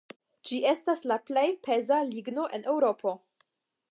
Ĝi 0.51 0.57
estas 0.69 1.03
la 1.11 1.17
plej 1.27 1.43
peza 1.69 2.01
ligno 2.15 2.49
en 2.59 2.65
Eŭropo. 2.75 3.17